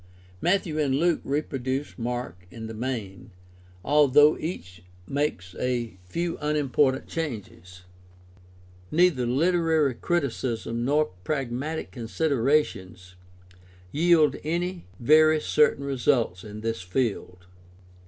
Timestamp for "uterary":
9.27-9.93